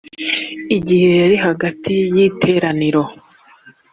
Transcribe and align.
igihe 0.77 1.09
yari 1.21 1.35
hagati 1.45 1.93
y 2.15 2.17
iteraniro 2.27 3.03